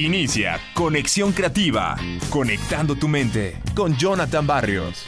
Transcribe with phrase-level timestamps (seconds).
[0.00, 1.94] Inicia Conexión Creativa,
[2.30, 5.04] conectando tu mente con Jonathan Barrios.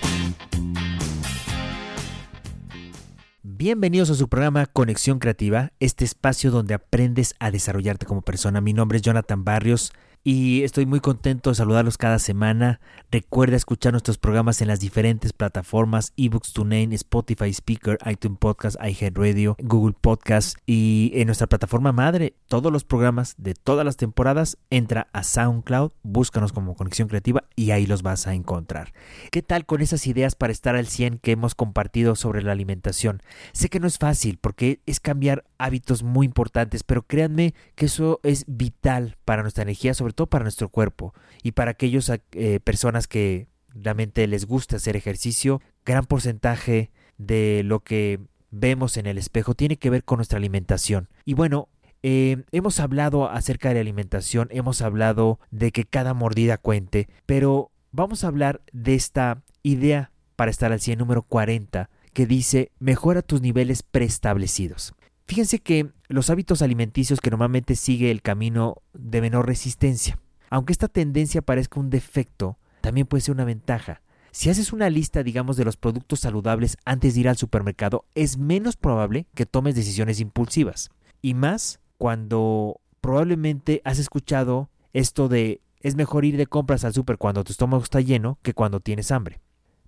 [3.42, 8.60] Bienvenidos a su programa Conexión Creativa, este espacio donde aprendes a desarrollarte como persona.
[8.60, 9.93] Mi nombre es Jonathan Barrios
[10.25, 12.80] y estoy muy contento de saludarlos cada semana.
[13.11, 19.57] Recuerda escuchar nuestros programas en las diferentes plataformas eBooks TuneIn, Spotify Speaker, iTunes Podcast, iHeartRadio,
[19.58, 22.35] Google Podcast y en nuestra plataforma madre.
[22.46, 27.73] Todos los programas de todas las temporadas entra a SoundCloud, búscanos como Conexión Creativa y
[27.73, 28.93] ahí los vas a encontrar.
[29.32, 33.23] ¿Qué tal con esas ideas para estar al 100 que hemos compartido sobre la alimentación?
[33.53, 38.20] Sé que no es fácil porque es cambiar hábitos muy importantes, pero créanme que eso
[38.23, 43.48] es vital para nuestra energía, sobre para nuestro cuerpo y para aquellas eh, personas que
[43.75, 49.77] realmente les gusta hacer ejercicio, gran porcentaje de lo que vemos en el espejo tiene
[49.77, 51.08] que ver con nuestra alimentación.
[51.25, 51.69] Y bueno,
[52.03, 57.70] eh, hemos hablado acerca de la alimentación, hemos hablado de que cada mordida cuente, pero
[57.92, 63.22] vamos a hablar de esta idea para estar al 100 número 40 que dice mejora
[63.22, 64.94] tus niveles preestablecidos.
[65.33, 70.19] Fíjense que los hábitos alimenticios que normalmente sigue el camino de menor resistencia.
[70.50, 74.03] Aunque esta tendencia parezca un defecto, también puede ser una ventaja.
[74.30, 78.36] Si haces una lista, digamos, de los productos saludables antes de ir al supermercado, es
[78.36, 80.91] menos probable que tomes decisiones impulsivas.
[81.22, 87.16] Y más cuando probablemente has escuchado esto de es mejor ir de compras al super
[87.16, 89.41] cuando tu estómago está lleno que cuando tienes hambre.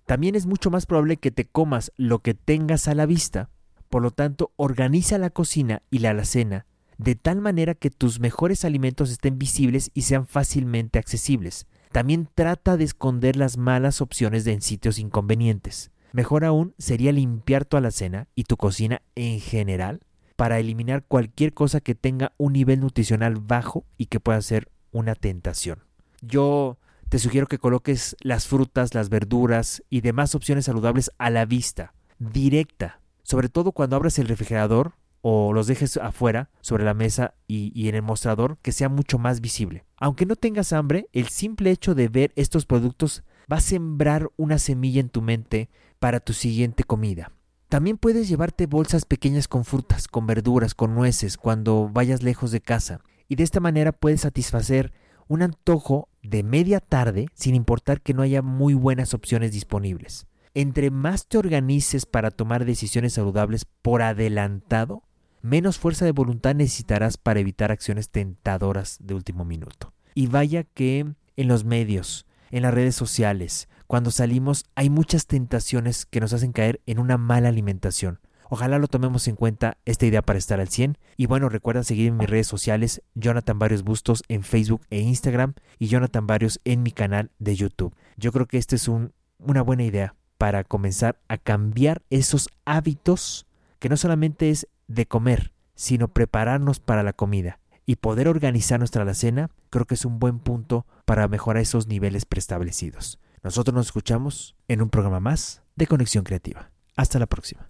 [0.07, 3.51] También es mucho más probable que te comas lo que tengas a la vista
[3.89, 6.65] por lo tanto, organiza la cocina y la alacena
[6.97, 11.67] de tal manera que tus mejores alimentos estén visibles y sean fácilmente accesibles.
[11.91, 15.91] También trata de esconder las malas opciones en sitios inconvenientes.
[16.11, 20.01] Mejor aún sería limpiar tu alacena y tu cocina en general
[20.35, 25.15] para eliminar cualquier cosa que tenga un nivel nutricional bajo y que pueda ser una
[25.15, 25.83] tentación.
[26.21, 26.77] Yo
[27.09, 31.93] te sugiero que coloques las frutas, las verduras y demás opciones saludables a la vista,
[32.19, 37.89] directa, sobre todo cuando abres el refrigerador o los dejes afuera sobre la mesa y,
[37.89, 39.83] en el mostrador que sea mucho más visible.
[39.97, 44.59] Aunque no tengas hambre, el simple hecho de ver estos productos va a sembrar una
[44.59, 47.31] semilla en tu mente para tu siguiente comida.
[47.67, 52.61] También puedes llevarte bolsas pequeñas con frutas, con verduras, con nueces cuando vayas lejos de
[52.61, 54.93] casa y de esta manera puedes satisfacer
[55.27, 60.89] un antojo de media tarde sin importar que no haya muy buenas opciones disponibles entre
[60.89, 65.03] más te organices para tomar decisiones saludables por adelantado,
[65.41, 69.93] menos fuerza de voluntad necesitarás para evitar acciones tentadoras de último minuto.
[70.15, 76.05] Y vaya que en los medios, en las redes sociales, cuando salimos hay muchas tentaciones
[76.05, 78.21] que nos hacen caer en una mala alimentación.
[78.49, 80.97] Ojalá lo tomemos en cuenta esta idea para estar al 100.
[81.17, 85.55] Y bueno, recuerda seguir en mis redes sociales, Jonathan Varios Bustos en Facebook e Instagram
[85.79, 87.93] y Jonathan Varios en mi canal de YouTube.
[88.15, 93.45] Yo creo que esta es una buena idea para comenzar a cambiar esos hábitos
[93.79, 99.03] que no solamente es de comer, sino prepararnos para la comida y poder organizar nuestra
[99.03, 103.19] alacena, creo que es un buen punto para mejorar esos niveles preestablecidos.
[103.43, 106.71] Nosotros nos escuchamos en un programa más de Conexión Creativa.
[106.95, 107.69] Hasta la próxima.